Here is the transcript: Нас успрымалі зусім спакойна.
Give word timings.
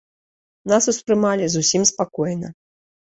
Нас 0.71 0.87
успрымалі 0.93 1.45
зусім 1.57 1.85
спакойна. 1.91 2.49